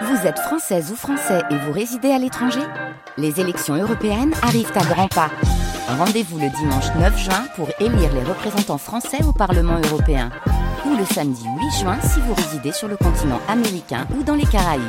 [0.00, 2.62] Vous êtes française ou français et vous résidez à l'étranger
[3.18, 5.30] Les élections européennes arrivent à grands pas.
[5.86, 10.30] Rendez-vous le dimanche 9 juin pour élire les représentants français au Parlement européen.
[10.86, 14.46] Ou le samedi 8 juin si vous résidez sur le continent américain ou dans les
[14.46, 14.82] Caraïbes.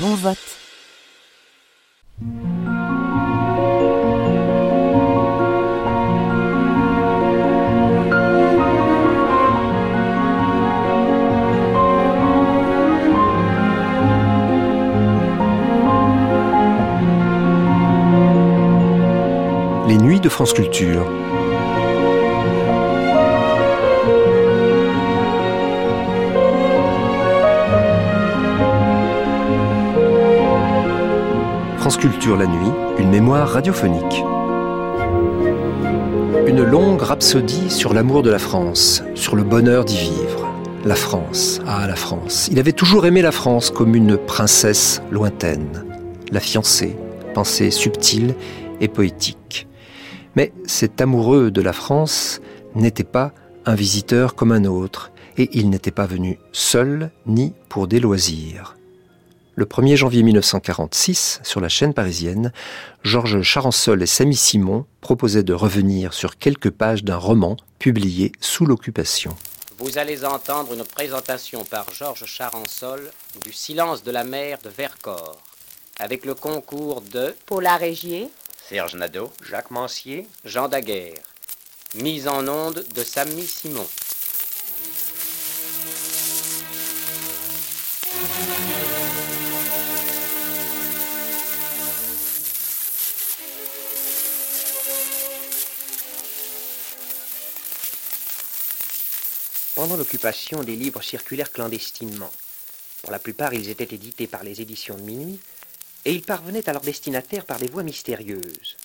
[0.00, 0.36] Bon vote
[20.28, 21.06] France Culture.
[31.78, 34.24] France Culture la nuit, une mémoire radiophonique.
[36.46, 40.52] Une longue rhapsodie sur l'amour de la France, sur le bonheur d'y vivre.
[40.84, 42.48] La France, ah la France.
[42.50, 45.84] Il avait toujours aimé la France comme une princesse lointaine,
[46.32, 46.96] la fiancée,
[47.34, 48.34] pensée subtile
[48.80, 49.66] et poétique.
[50.36, 52.40] Mais cet amoureux de la France
[52.74, 53.32] n'était pas
[53.64, 58.76] un visiteur comme un autre, et il n'était pas venu seul ni pour des loisirs.
[59.54, 62.52] Le 1er janvier 1946, sur la chaîne parisienne,
[63.02, 68.66] Georges Charansol et Samy Simon proposaient de revenir sur quelques pages d'un roman publié sous
[68.66, 69.34] l'occupation.
[69.78, 73.10] Vous allez entendre une présentation par Georges Charansol
[73.44, 75.38] du Silence de la mer de Vercors,
[75.98, 78.28] avec le concours de Paula Régier,
[78.68, 81.22] Serge Nadeau, Jacques Mancier, Jean Daguerre.
[81.94, 83.86] Mise en onde de Samy Simon.
[99.76, 102.32] Pendant l'occupation, des livres circulèrent clandestinement.
[103.02, 105.38] Pour la plupart, ils étaient édités par les éditions de minuit,
[106.06, 108.76] et ils parvenaient à leurs destinataires par des voies mystérieuses.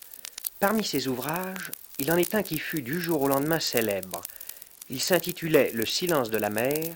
[0.59, 4.23] Parmi ces ouvrages, il en est un qui fut du jour au lendemain célèbre.
[4.89, 6.95] Il s'intitulait Le silence de la mer,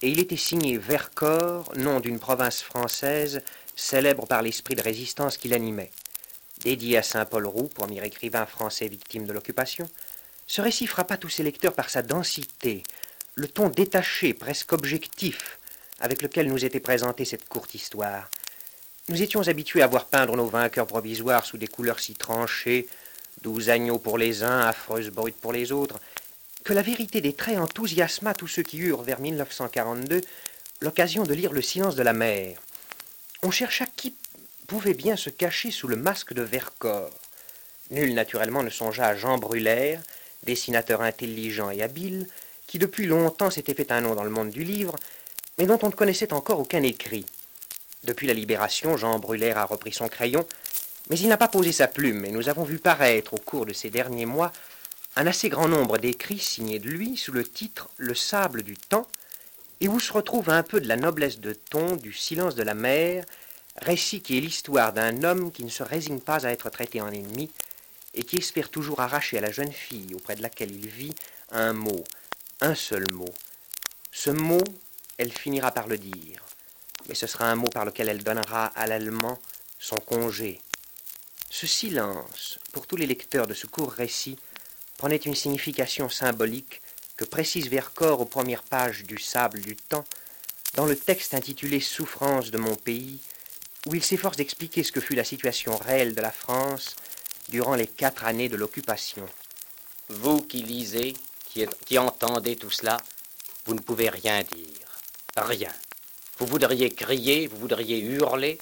[0.00, 3.42] et il était signé Vercors, nom d'une province française
[3.74, 5.90] célèbre par l'esprit de résistance qui l'animait.
[6.62, 9.90] Dédié à Saint-Paul Roux, premier écrivain français victime de l'occupation,
[10.46, 12.84] ce récit frappa tous ses lecteurs par sa densité,
[13.34, 15.58] le ton détaché, presque objectif,
[15.98, 18.30] avec lequel nous était présentée cette courte histoire.
[19.10, 22.88] Nous étions habitués à voir peindre nos vainqueurs provisoires sous des couleurs si tranchées,
[23.42, 26.00] douze agneaux pour les uns, affreuses brutes pour les autres,
[26.64, 30.22] que la vérité des traits enthousiasma tous ceux qui eurent, vers 1942,
[30.80, 32.58] l'occasion de lire Le silence de la mer.
[33.42, 34.14] On chercha qui
[34.66, 37.10] pouvait bien se cacher sous le masque de Vercors.
[37.90, 40.00] Nul, naturellement, ne songea à Jean Brulaire,
[40.44, 42.26] dessinateur intelligent et habile,
[42.66, 44.96] qui depuis longtemps s'était fait un nom dans le monde du livre,
[45.58, 47.26] mais dont on ne connaissait encore aucun écrit.
[48.04, 50.46] Depuis la Libération, Jean Brulaire a repris son crayon,
[51.08, 53.72] mais il n'a pas posé sa plume, et nous avons vu paraître au cours de
[53.72, 54.52] ces derniers mois
[55.16, 59.08] un assez grand nombre d'écrits signés de lui sous le titre Le sable du temps,
[59.80, 62.74] et où se retrouve un peu de la noblesse de ton, du silence de la
[62.74, 63.24] mer,
[63.80, 67.10] récit qui est l'histoire d'un homme qui ne se résigne pas à être traité en
[67.10, 67.50] ennemi,
[68.12, 71.14] et qui espère toujours arracher à la jeune fille auprès de laquelle il vit
[71.50, 72.04] un mot,
[72.60, 73.32] un seul mot.
[74.12, 74.62] Ce mot,
[75.16, 76.44] elle finira par le dire,
[77.08, 79.38] mais ce sera un mot par lequel elle donnera à l'allemand
[79.78, 80.60] son congé.
[81.50, 84.38] Ce silence, pour tous les lecteurs de ce court récit,
[84.98, 86.80] prenait une signification symbolique
[87.16, 90.04] que précise Vercors aux premières pages du Sable du Temps,
[90.74, 93.20] dans le texte intitulé Souffrance de mon pays,
[93.86, 96.96] où il s'efforce d'expliquer ce que fut la situation réelle de la France
[97.48, 99.26] durant les quatre années de l'occupation.
[100.08, 101.14] Vous qui lisez,
[101.48, 102.96] qui, qui entendez tout cela,
[103.66, 104.88] vous ne pouvez rien dire.
[105.36, 105.72] Rien.
[106.38, 108.58] Vous voudriez crier, vous voudriez hurler,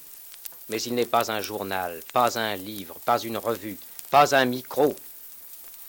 [0.69, 3.79] mais il n'est pas un journal, pas un livre, pas une revue,
[4.11, 4.95] pas un micro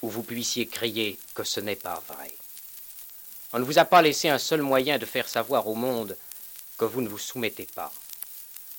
[0.01, 2.31] où vous puissiez crier que ce n'est pas vrai.
[3.51, 6.17] On ne vous a pas laissé un seul moyen de faire savoir au monde
[6.77, 7.91] que vous ne vous soumettez pas.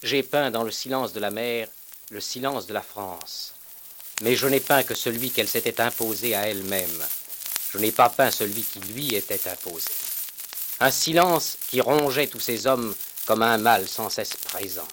[0.03, 1.69] J'ai peint dans le silence de la mer
[2.11, 3.55] le silence de la France,
[4.23, 7.03] mais je n'ai peint que celui qu'elle s'était imposé à elle-même.
[7.71, 9.91] Je n'ai pas peint celui qui lui était imposé.
[10.81, 12.95] Un silence qui rongeait tous ces hommes
[13.27, 14.87] comme un mal sans cesse présent.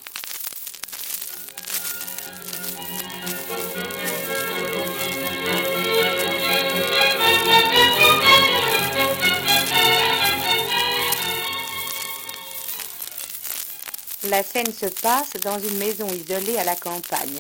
[14.26, 17.40] La scène se passe dans une maison isolée à la campagne.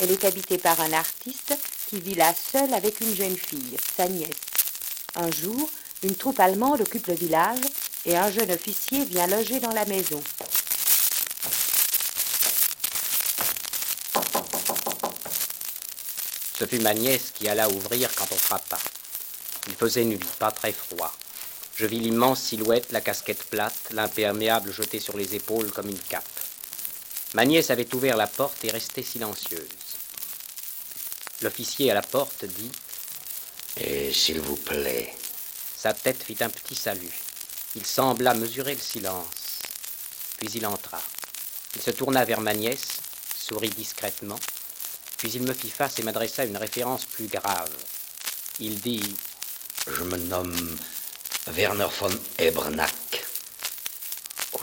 [0.00, 1.54] Elle est habitée par un artiste
[1.90, 4.30] qui vit là seul avec une jeune fille, sa nièce.
[5.14, 5.68] Un jour,
[6.02, 7.60] une troupe allemande occupe le village
[8.04, 10.20] et un jeune officier vient loger dans la maison.
[16.58, 18.78] Ce fut ma nièce qui alla ouvrir quand on frappa.
[19.68, 21.12] Il faisait nuit, pas très froid.
[21.76, 26.24] Je vis l'immense silhouette, la casquette plate, l'imperméable jeté sur les épaules comme une cape.
[27.34, 29.68] Ma nièce avait ouvert la porte et restait silencieuse.
[31.42, 32.70] L'officier à la porte dit
[33.80, 35.14] Et s'il vous plaît,
[35.82, 37.10] sa tête fit un petit salut.
[37.74, 39.58] Il sembla mesurer le silence.
[40.38, 41.02] Puis il entra.
[41.74, 42.86] Il se tourna vers ma nièce,
[43.36, 44.38] sourit discrètement,
[45.16, 47.72] puis il me fit face et m'adressa une référence plus grave.
[48.60, 49.16] Il dit
[49.88, 50.78] Je me nomme
[51.48, 53.24] Werner von Ebernack.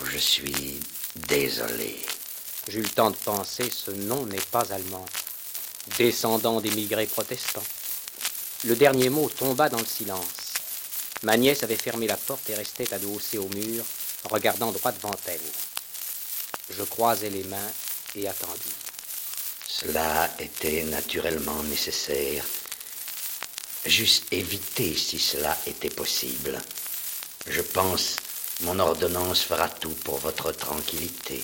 [0.02, 0.80] Je suis
[1.28, 2.02] désolé.
[2.66, 5.04] J'eus le temps de penser, ce nom n'est pas allemand.
[5.98, 7.66] Descendant d'émigrés protestants.
[8.64, 10.49] Le dernier mot tomba dans le silence.
[11.22, 13.84] Ma nièce avait fermé la porte et restait adossée au mur,
[14.24, 15.40] regardant droit devant elle.
[16.70, 17.72] Je croisai les mains
[18.14, 18.74] et attendis.
[19.66, 22.44] Cela était naturellement nécessaire.
[23.86, 26.58] Juste éviter si cela était possible.
[27.46, 28.16] Je pense
[28.62, 31.42] mon ordonnance fera tout pour votre tranquillité.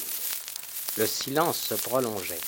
[0.99, 2.41] Le silence se prolongeait.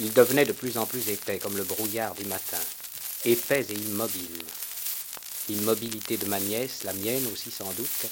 [0.00, 2.58] Il devenait de plus en plus épais, comme le brouillard du matin,
[3.24, 4.44] épais et immobile.
[5.50, 8.06] L'immobilité de ma nièce, la mienne aussi sans doute,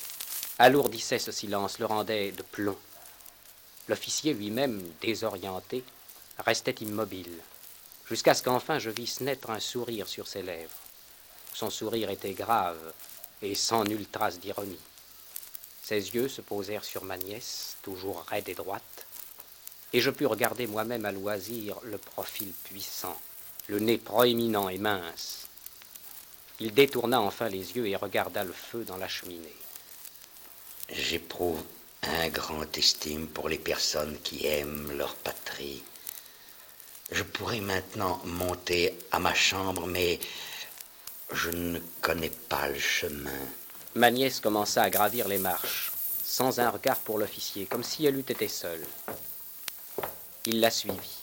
[0.58, 2.76] alourdissait ce silence, le rendait de plomb.
[3.87, 5.85] L'officier lui-même, désorienté,
[6.38, 7.38] restait immobile,
[8.08, 10.75] jusqu'à ce qu'enfin je visse naître un sourire sur ses lèvres.
[11.55, 12.93] Son sourire était grave
[13.41, 14.81] et sans nulle trace d'ironie.
[15.84, 19.06] Ses yeux se posèrent sur ma nièce, toujours raide et droite,
[19.93, 23.17] et je pus regarder moi-même à loisir le profil puissant,
[23.69, 25.47] le nez proéminent et mince.
[26.60, 29.56] Il détourna enfin les yeux et regarda le feu dans la cheminée.
[30.90, 31.62] J'éprouve
[32.02, 35.82] un grand estime pour les personnes qui aiment leur patrie.
[37.12, 40.19] Je pourrais maintenant monter à ma chambre, mais
[41.32, 43.31] je ne connais pas le chemin.
[43.94, 45.93] Ma nièce commença à gravir les marches,
[46.25, 48.84] sans un regard pour l'officier, comme si elle eût été seule.
[50.44, 51.22] Il la suivit.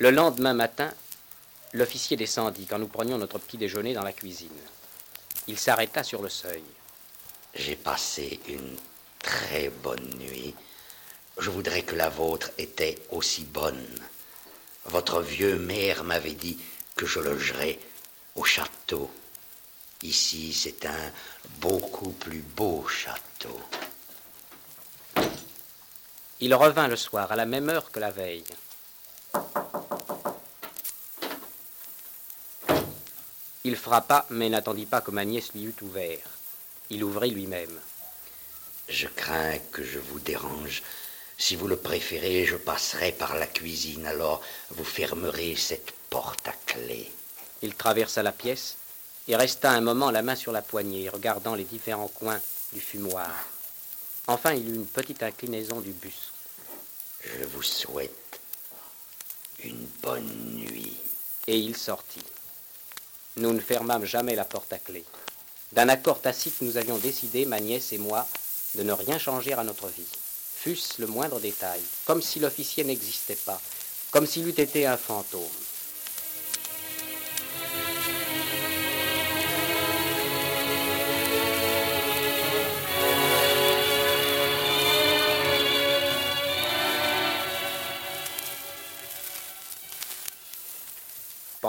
[0.00, 0.90] Le lendemain matin,
[1.74, 4.48] l'officier descendit quand nous prenions notre petit déjeuner dans la cuisine.
[5.46, 6.64] Il s'arrêta sur le seuil.
[7.54, 8.78] J'ai passé une
[9.18, 10.54] très bonne nuit.
[11.36, 13.86] Je voudrais que la vôtre était aussi bonne.
[14.86, 16.58] Votre vieux maire m'avait dit
[16.96, 17.78] que je logerais
[18.36, 19.10] au château.
[20.02, 21.12] Ici, c'est un
[21.60, 23.60] beaucoup plus beau château.
[26.40, 28.44] Il revint le soir à la même heure que la veille.
[33.62, 36.26] Il frappa, mais n'attendit pas que ma nièce lui eût ouvert.
[36.88, 37.78] Il ouvrit lui-même.
[38.88, 40.82] Je crains que je vous dérange.
[41.36, 44.40] Si vous le préférez, je passerai par la cuisine, alors
[44.70, 47.12] vous fermerez cette porte à clé.
[47.62, 48.76] Il traversa la pièce
[49.28, 52.40] et resta un moment la main sur la poignée, regardant les différents coins
[52.72, 53.30] du fumoir.
[54.26, 56.32] Enfin, il eut une petite inclinaison du buste.
[57.22, 58.40] Je vous souhaite
[59.62, 60.96] une bonne nuit.
[61.46, 62.24] Et il sortit.
[63.40, 65.02] Nous ne fermâmes jamais la porte à clé.
[65.72, 68.26] D'un accord tacite, nous avions décidé, ma nièce et moi,
[68.74, 70.06] de ne rien changer à notre vie,
[70.56, 73.58] fût-ce le moindre détail, comme si l'officier n'existait pas,
[74.10, 75.40] comme s'il eût été un fantôme.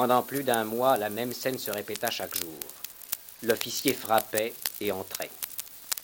[0.01, 2.57] Pendant plus d'un mois, la même scène se répéta chaque jour.
[3.43, 5.29] L'officier frappait et entrait.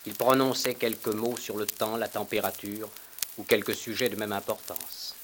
[0.06, 2.90] Il prononçait quelques mots sur le temps, la température
[3.40, 5.16] ou quelques sujets de même importance.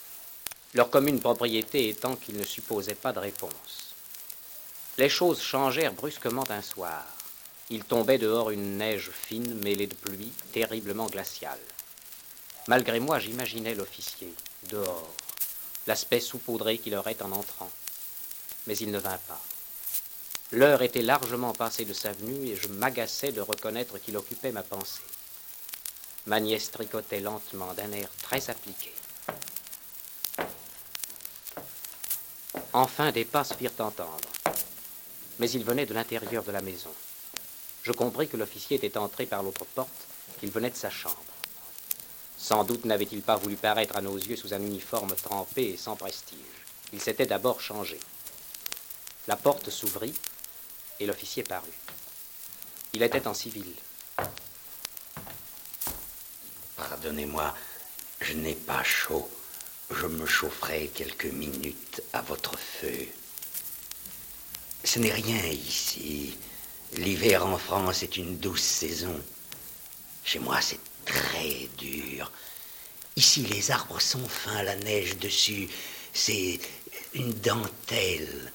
[0.73, 3.93] Leur commune propriété étant qu'il ne supposait pas de réponse.
[4.97, 7.05] Les choses changèrent brusquement un soir.
[7.69, 11.61] Il tombait dehors une neige fine mêlée de pluie, terriblement glaciale.
[12.67, 15.13] Malgré moi, j'imaginais l'officier, dehors,
[15.85, 17.69] l'aspect saupoudré qu'il aurait en entrant
[18.67, 19.41] mais il ne vint pas.
[20.51, 24.63] L'heure était largement passée de sa venue et je m'agaçais de reconnaître qu'il occupait ma
[24.63, 25.01] pensée.
[26.25, 28.93] Ma nièce tricotait lentement d'un air très appliqué.
[32.71, 34.29] Enfin, des pas se firent entendre,
[35.39, 36.91] mais ils venaient de l'intérieur de la maison.
[37.83, 40.07] Je compris que l'officier était entré par l'autre porte,
[40.39, 41.17] qu'il venait de sa chambre.
[42.37, 45.95] Sans doute n'avait-il pas voulu paraître à nos yeux sous un uniforme trempé et sans
[45.95, 46.37] prestige.
[46.93, 47.99] Il s'était d'abord changé.
[49.27, 50.13] La porte s'ouvrit
[50.99, 51.69] et l'officier parut.
[52.93, 53.73] Il était en civil.
[56.75, 57.53] Pardonnez-moi,
[58.21, 59.29] je n'ai pas chaud.
[59.89, 63.07] je me chaufferai quelques minutes à votre feu.
[64.83, 66.37] Ce n'est rien ici.
[66.93, 69.19] L'hiver en France est une douce saison.
[70.23, 72.31] Chez moi, c'est très dur.
[73.15, 75.69] Ici, les arbres sont fins, la neige dessus,
[76.13, 76.59] c'est
[77.13, 78.51] une dentelle.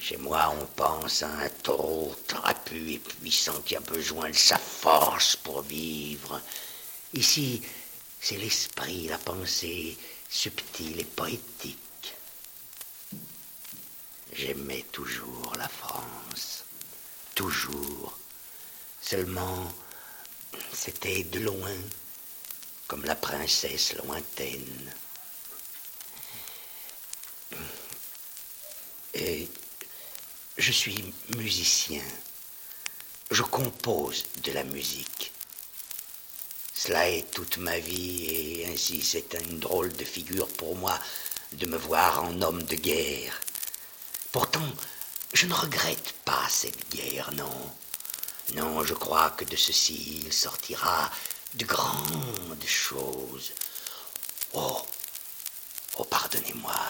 [0.00, 4.56] Chez moi, on pense à un taureau trapu et puissant qui a besoin de sa
[4.58, 6.40] force pour vivre.
[7.12, 7.62] Ici,
[8.20, 9.96] c'est l'esprit, la pensée
[10.28, 12.14] subtile et poétique.
[14.32, 16.64] J'aimais toujours la France,
[17.34, 18.16] toujours.
[19.00, 19.72] Seulement,
[20.72, 21.76] c'était de loin,
[22.86, 24.92] comme la princesse lointaine.
[29.14, 29.48] Et
[30.58, 32.02] je suis musicien.
[33.30, 35.32] Je compose de la musique.
[36.74, 40.98] Cela est toute ma vie et ainsi c'est une drôle de figure pour moi
[41.52, 43.40] de me voir en homme de guerre.
[44.32, 44.68] Pourtant,
[45.32, 47.72] je ne regrette pas cette guerre, non.
[48.54, 51.10] Non, je crois que de ceci il sortira
[51.54, 53.52] de grandes choses.
[54.54, 54.82] Oh,
[55.98, 56.80] oh, pardonnez-moi.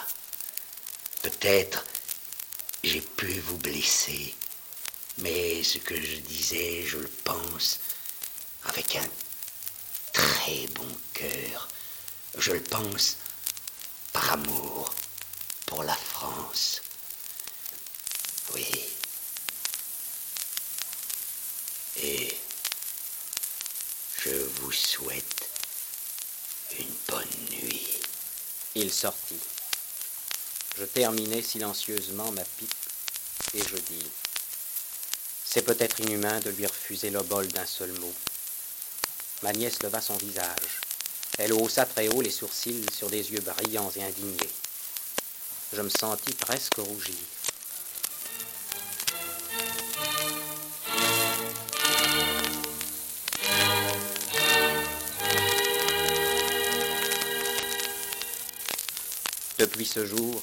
[1.22, 1.84] Peut-être
[2.82, 4.34] j'ai pu vous blesser,
[5.18, 7.80] mais ce que je disais, je le pense
[8.64, 9.08] avec un
[10.12, 11.68] très bon cœur.
[12.36, 13.16] Je le pense
[14.12, 14.94] par amour
[15.66, 16.80] pour la France.
[18.54, 18.66] Oui.
[22.00, 22.36] Et
[24.24, 25.50] je vous souhaite
[26.78, 27.88] une bonne nuit.
[28.74, 29.40] Il sortit.
[30.78, 32.72] Je terminai silencieusement ma pipe
[33.54, 34.06] et je dis
[35.44, 38.14] C'est peut-être inhumain de lui refuser le bol d'un seul mot.
[39.42, 40.80] Ma nièce leva son visage.
[41.36, 44.36] Elle haussa très haut les sourcils sur des yeux brillants et indignés.
[45.72, 47.16] Je me sentis presque rougir.
[59.58, 60.40] Depuis ce jour,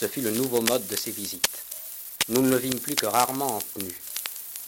[0.00, 1.58] ce fut le nouveau mode de ses visites.
[2.28, 4.00] Nous ne le vîmes plus que rarement en tenue.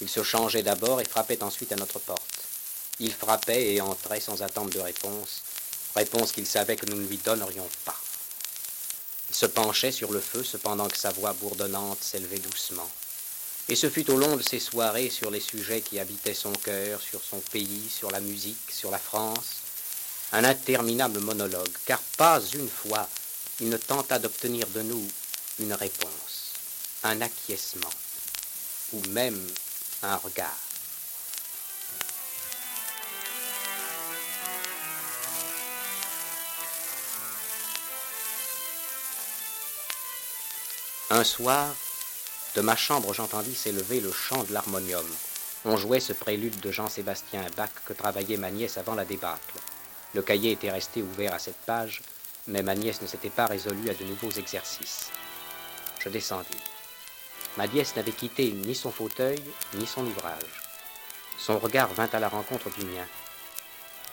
[0.03, 2.41] Il se changeait d'abord et frappait ensuite à notre porte.
[3.01, 5.43] Il frappait et entrait sans attendre de réponse,
[5.97, 7.97] réponse qu'il savait que nous ne lui donnerions pas.
[9.31, 12.91] Il se penchait sur le feu cependant que sa voix bourdonnante s'élevait doucement.
[13.71, 17.01] Et ce fut au long de ces soirées sur les sujets qui habitaient son cœur,
[17.01, 19.63] sur son pays, sur la musique, sur la France,
[20.33, 23.09] un interminable monologue, car pas une fois
[23.61, 25.09] il ne tenta d'obtenir de nous
[25.61, 26.55] une réponse,
[27.05, 27.91] un acquiescement,
[28.93, 29.39] ou même
[30.03, 30.59] un regard.
[41.11, 41.75] Un soir,
[42.55, 45.07] de ma chambre, j'entendis s'élever le chant de l'harmonium.
[45.65, 49.59] On jouait ce prélude de Jean-Sébastien Bach que travaillait ma nièce avant la débâcle.
[50.15, 52.03] Le cahier était resté ouvert à cette page,
[52.47, 55.11] mais ma nièce ne s'était pas résolue à de nouveaux exercices.
[56.03, 56.49] Je descendis.
[57.57, 59.41] Ma nièce n'avait quitté ni son fauteuil,
[59.75, 60.63] ni son ouvrage.
[61.39, 63.07] Son regard vint à la rencontre du mien.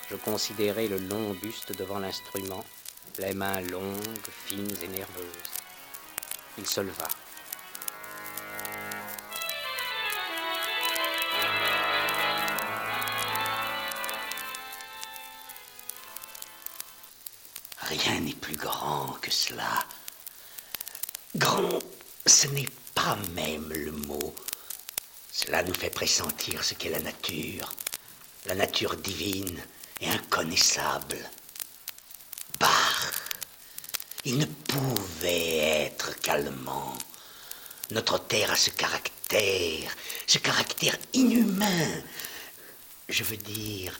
[0.10, 2.64] Je considérai le long buste devant l'instrument,
[3.18, 5.26] les mains longues, fines et nerveuses.
[6.60, 7.08] Il se leva.
[17.82, 19.86] Rien n'est plus grand que cela.
[21.36, 21.80] Grand,
[22.26, 24.34] ce n'est pas même le mot.
[25.32, 27.72] Cela nous fait pressentir ce qu'est la nature,
[28.48, 29.62] la nature divine
[30.02, 31.18] et inconnaissable.
[32.60, 33.12] Bach,
[34.26, 36.98] il ne pouvait être calmant.
[37.92, 39.96] Notre terre a ce caractère,
[40.26, 42.02] ce caractère inhumain.
[43.08, 43.96] Je veux dire,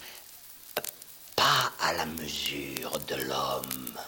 [1.36, 4.00] pas à la mesure de l'homme.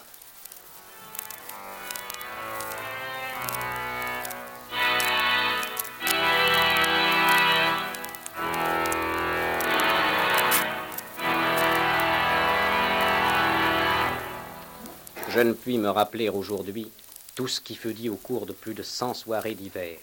[15.34, 16.92] Je ne puis me rappeler aujourd'hui
[17.34, 19.96] tout ce qui fut dit au cours de plus de cent soirées d'hiver,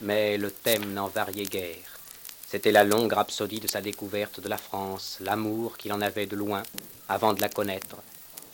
[0.00, 1.98] mais le thème n'en variait guère.
[2.46, 6.36] C'était la longue rhapsodie de sa découverte de la France, l'amour qu'il en avait de
[6.36, 6.62] loin
[7.08, 7.96] avant de la connaître,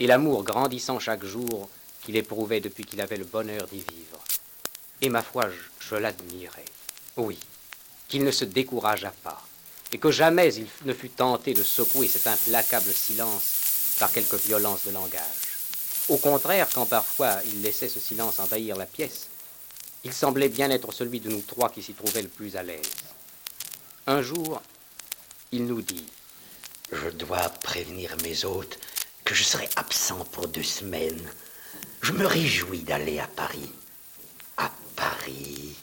[0.00, 1.68] et l'amour grandissant chaque jour
[2.00, 4.24] qu'il éprouvait depuis qu'il avait le bonheur d'y vivre.
[5.02, 6.64] Et ma foi, je, je l'admirais.
[7.18, 7.38] Oui,
[8.08, 9.42] qu'il ne se décourageât pas,
[9.92, 14.86] et que jamais il ne fut tenté de secouer cet implacable silence par quelque violence
[14.86, 15.53] de langage.
[16.08, 19.28] Au contraire, quand parfois il laissait ce silence envahir la pièce,
[20.04, 22.82] il semblait bien être celui de nous trois qui s'y trouvait le plus à l'aise.
[24.06, 24.60] Un jour,
[25.50, 26.04] il nous dit
[26.92, 28.78] Je dois prévenir mes hôtes
[29.24, 31.30] que je serai absent pour deux semaines.
[32.02, 33.72] Je me réjouis d'aller à Paris.
[34.58, 35.74] À Paris.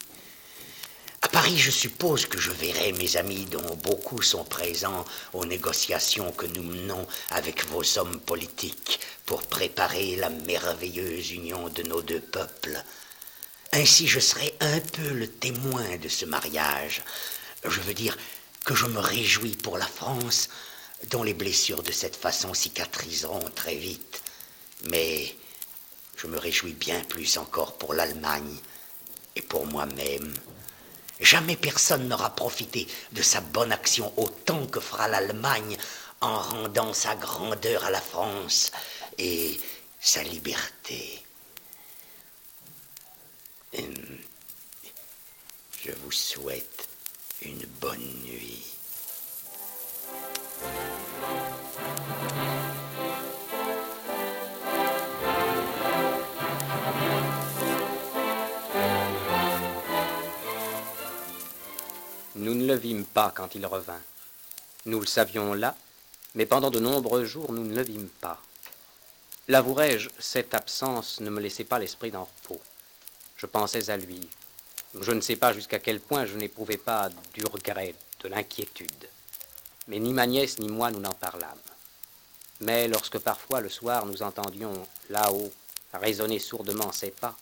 [1.31, 6.45] Paris, je suppose que je verrai mes amis dont beaucoup sont présents aux négociations que
[6.45, 12.83] nous menons avec vos hommes politiques pour préparer la merveilleuse union de nos deux peuples.
[13.71, 17.01] Ainsi, je serai un peu le témoin de ce mariage.
[17.63, 18.17] Je veux dire
[18.65, 20.49] que je me réjouis pour la France,
[21.11, 24.21] dont les blessures de cette façon cicatriseront très vite.
[24.89, 25.33] Mais
[26.17, 28.57] je me réjouis bien plus encore pour l'Allemagne
[29.37, 30.33] et pour moi-même.
[31.21, 35.77] Jamais personne n'aura profité de sa bonne action autant que fera l'Allemagne
[36.19, 38.71] en rendant sa grandeur à la France
[39.19, 39.59] et
[39.99, 41.23] sa liberté.
[43.77, 43.93] Hum,
[45.85, 46.89] je vous souhaite
[47.43, 48.65] une bonne nuit.
[62.41, 64.01] Nous ne le vîmes pas quand il revint.
[64.87, 65.75] Nous le savions là,
[66.33, 68.41] mais pendant de nombreux jours nous ne le vîmes pas.
[69.47, 72.59] L'avouerai-je, cette absence ne me laissait pas l'esprit d'en repos.
[73.37, 74.27] Je pensais à lui.
[74.99, 79.07] Je ne sais pas jusqu'à quel point je n'éprouvais pas du regret, de l'inquiétude.
[79.87, 81.67] Mais ni ma nièce ni moi nous n'en parlâmes.
[82.61, 84.73] Mais lorsque parfois le soir nous entendions
[85.11, 85.53] là-haut
[85.93, 87.37] résonner sourdement ses pas,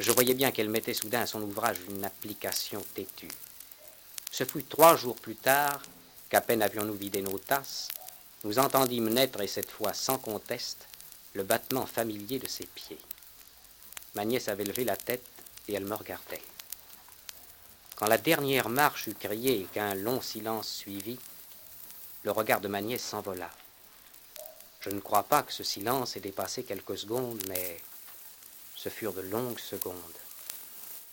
[0.00, 3.28] je voyais bien qu'elle mettait soudain à son ouvrage une application têtue.
[4.30, 5.82] Ce fut trois jours plus tard
[6.28, 7.88] qu'à peine avions-nous vidé nos tasses,
[8.44, 10.86] nous entendîmes naître, et cette fois sans conteste,
[11.32, 12.98] le battement familier de ses pieds.
[14.14, 15.24] Ma nièce avait levé la tête
[15.66, 16.42] et elle me regardait.
[17.96, 21.18] Quand la dernière marche eut crié et qu'un long silence suivit,
[22.22, 23.50] le regard de ma nièce s'envola.
[24.80, 27.80] Je ne crois pas que ce silence ait dépassé quelques secondes, mais
[28.76, 29.94] ce furent de longues secondes.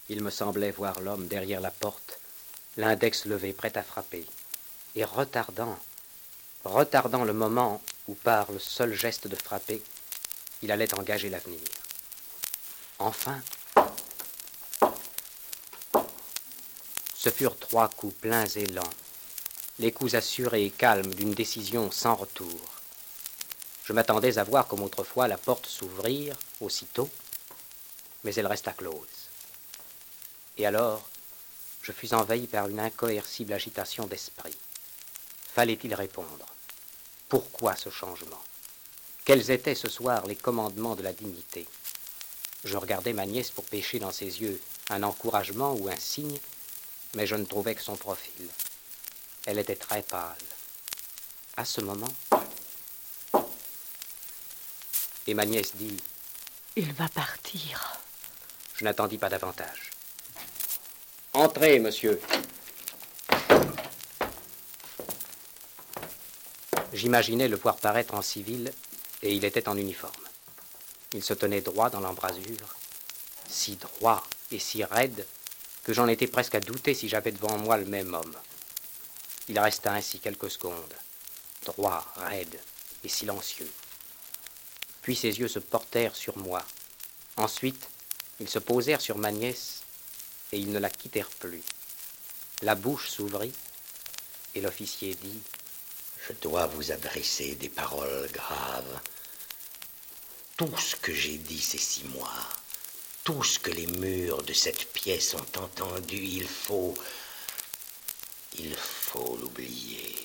[0.10, 2.20] Il me semblait voir l'homme derrière la porte,
[2.78, 4.26] l'index levé prêt à frapper,
[4.96, 5.78] et retardant,
[6.64, 9.82] retardant le moment où par le seul geste de frapper,
[10.62, 11.60] il allait engager l'avenir.
[13.00, 13.42] Enfin,
[17.16, 18.94] ce furent trois coups pleins et lents,
[19.80, 22.82] les coups assurés et calmes d'une décision sans retour.
[23.84, 27.10] Je m'attendais à voir comme autrefois la porte s'ouvrir aussitôt,
[28.24, 29.30] mais elle resta close.
[30.58, 31.08] Et alors,
[31.86, 34.58] je fus envahi par une incoercible agitation d'esprit.
[35.54, 36.48] Fallait-il répondre?
[37.30, 38.42] Pourquoi ce changement?
[39.24, 41.68] Quels étaient ce soir les commandements de la dignité?
[42.64, 46.40] Je regardais ma nièce pour pêcher dans ses yeux un encouragement ou un signe,
[47.14, 48.48] mais je ne trouvais que son profil.
[49.46, 50.36] Elle était très pâle.
[51.56, 52.12] À ce moment,
[55.28, 55.98] et ma nièce dit
[56.76, 58.00] Il va partir.
[58.76, 59.95] Je n'attendis pas davantage.
[61.36, 62.22] Entrez, monsieur.
[66.94, 68.72] J'imaginais le voir paraître en civil,
[69.22, 70.14] et il était en uniforme.
[71.12, 72.74] Il se tenait droit dans l'embrasure,
[73.50, 75.28] si droit et si raide
[75.84, 78.38] que j'en étais presque à douter si j'avais devant moi le même homme.
[79.50, 80.96] Il resta ainsi quelques secondes,
[81.66, 82.58] droit, raide
[83.04, 83.70] et silencieux.
[85.02, 86.64] Puis ses yeux se portèrent sur moi.
[87.36, 87.90] Ensuite,
[88.40, 89.85] ils se posèrent sur ma nièce
[90.52, 91.64] et ils ne la quittèrent plus.
[92.62, 93.54] La bouche s'ouvrit
[94.54, 95.42] et l'officier dit
[96.28, 99.02] Je dois vous adresser des paroles graves.
[100.58, 102.50] Tout ce que j'ai dit ces six mois,
[103.26, 106.94] tout ce que les murs de cette pièce ont entendu, il faut.
[108.58, 110.16] Il faut l'oublier.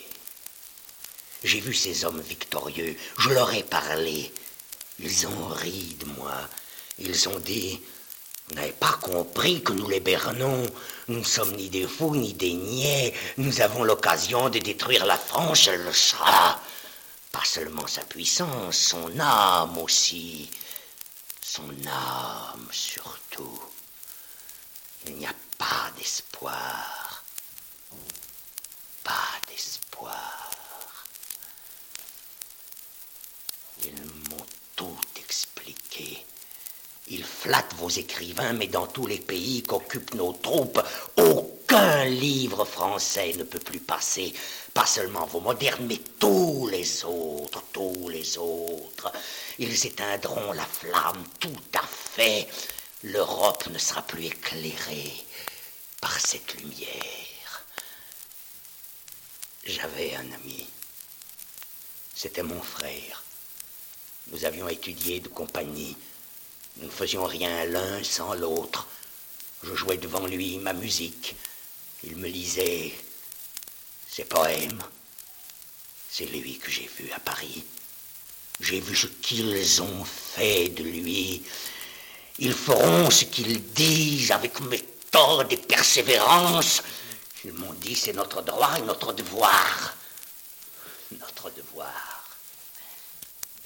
[1.43, 4.33] J'ai vu ces hommes victorieux, je leur ai parlé.
[5.01, 6.49] Ils ont ri de moi.
[6.99, 7.81] Ils ont dit
[8.51, 10.67] Vous n'avez pas compris que nous les bernons.
[11.07, 13.15] Nous ne sommes ni des fous ni des niais.
[13.37, 16.61] Nous avons l'occasion de détruire la France, elle le sera.
[17.31, 20.51] Pas seulement sa puissance, son âme aussi.
[21.41, 23.63] Son âme surtout.
[25.07, 27.25] Il n'y a pas d'espoir.
[29.05, 31.05] Pas d'espoir.
[33.85, 36.27] Ils m'ont tout expliqué.
[37.51, 40.81] Ils flattent vos écrivains, mais dans tous les pays qu'occupent nos troupes,
[41.17, 44.33] Aucun livre français ne peut plus passer,
[44.73, 49.11] pas seulement vos modernes, mais tous les autres, tous les autres.
[49.59, 52.47] Ils éteindront la flamme tout à fait.
[53.03, 55.13] L'Europe ne sera plus éclairée
[56.01, 57.65] par cette lumière.
[59.65, 60.69] J'avais un ami.
[62.15, 63.25] C'était mon frère.
[64.29, 65.97] Nous avions étudié de compagnie.
[66.77, 68.87] Nous ne faisions rien l'un sans l'autre.
[69.63, 71.37] Je jouais devant lui ma musique.
[72.05, 72.93] Il me lisait
[74.09, 74.83] ses poèmes.
[76.11, 77.65] C'est lui que j'ai vu à Paris.
[78.61, 81.43] J'ai vu ce qu'ils ont fait de lui.
[82.39, 86.83] Ils feront ce qu'ils disent avec méthode et persévérance.
[87.45, 89.95] Ils m'ont dit c'est notre droit et notre devoir.
[91.19, 92.10] Notre devoir.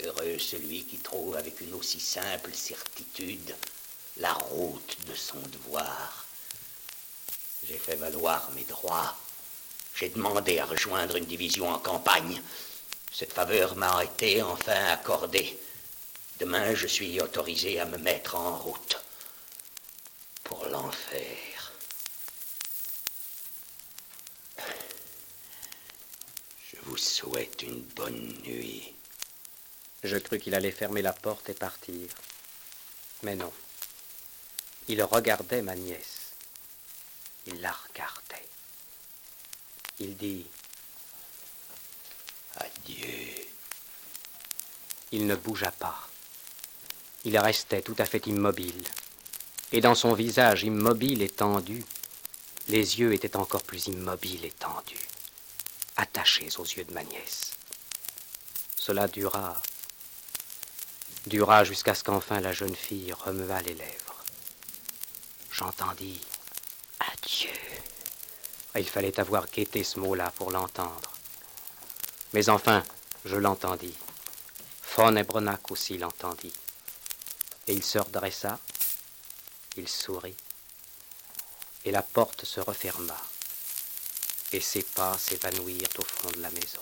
[0.03, 3.55] Heureux celui qui trouve avec une aussi simple certitude
[4.17, 6.25] la route de son devoir.
[7.67, 9.17] J'ai fait valoir mes droits.
[9.95, 12.43] J'ai demandé à rejoindre une division en campagne.
[13.13, 15.59] Cette faveur m'a été enfin accordée.
[16.41, 19.01] Demain, je suis autorisé à me mettre en route
[20.43, 21.73] pour l'enfer.
[26.73, 28.94] Je vous souhaite une bonne nuit.
[30.05, 32.09] Je crus qu'il allait fermer la porte et partir.
[33.23, 33.53] Mais non.
[34.87, 36.35] Il regardait ma nièce.
[37.47, 38.49] Il la regardait.
[39.99, 40.47] Il dit
[42.57, 43.47] Adieu.
[45.11, 46.09] Il ne bougea pas.
[47.25, 48.85] Il restait tout à fait immobile.
[49.73, 51.83] Et dans son visage immobile et tendu,
[52.69, 55.09] les yeux étaient encore plus immobiles et tendus,
[55.97, 57.53] attachés aux yeux de ma nièce.
[58.77, 59.61] Cela dura,
[61.27, 64.25] dura jusqu'à ce qu'enfin la jeune fille remua les lèvres.
[65.51, 66.21] J'entendis
[67.01, 67.51] Adieu.
[68.77, 71.13] Il fallait avoir guetté ce mot-là pour l'entendre.
[72.33, 72.83] Mais enfin,
[73.25, 73.95] je l'entendis.
[74.97, 76.53] Von Ebronac aussi l'entendit.
[77.67, 78.59] Et il se redressa,
[79.77, 80.37] il sourit,
[81.85, 83.17] et la porte se referma,
[84.53, 86.81] et ses pas s'évanouirent au fond de la maison.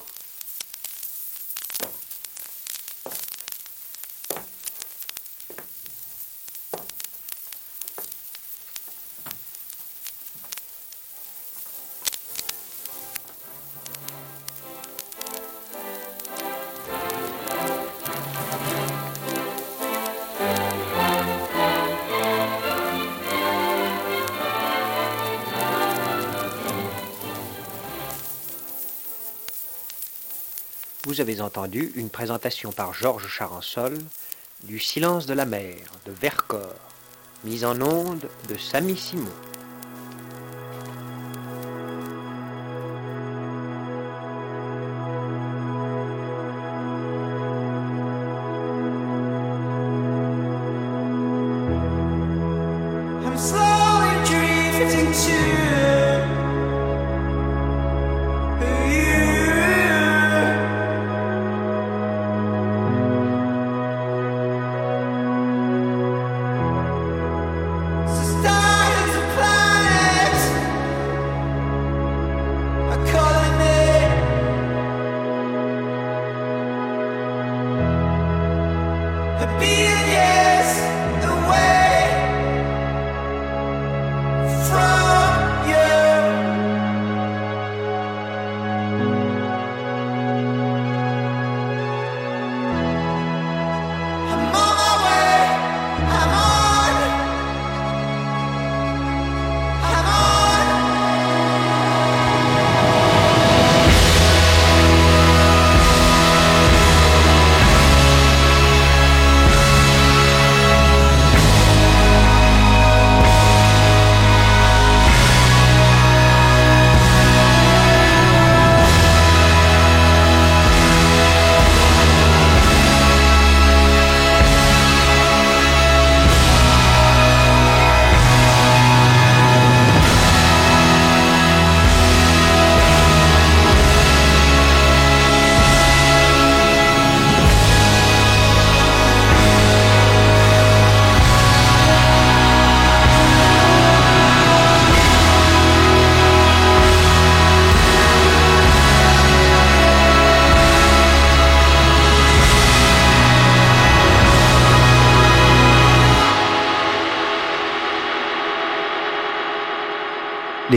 [31.13, 33.99] Vous avez entendu une présentation par Georges Charansol
[34.65, 36.73] du Silence de la mer de Vercors,
[37.45, 39.29] mise en onde de Samy Simon.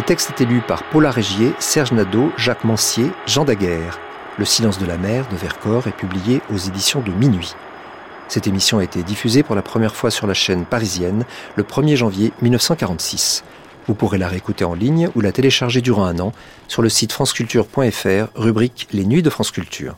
[0.06, 4.00] Textes étaient lus par Paula Régier, Serge Nadeau, Jacques Mancier, Jean Daguerre.
[4.38, 7.56] Le silence de la mer de Vercors est publié aux éditions de Minuit.
[8.28, 11.96] Cette émission a été diffusée pour la première fois sur la chaîne parisienne le 1er
[11.96, 13.44] janvier 1946.
[13.88, 16.34] Vous pourrez la réécouter en ligne ou la télécharger durant un an
[16.68, 19.96] sur le site franceculture.fr, rubrique Les Nuits de France Culture.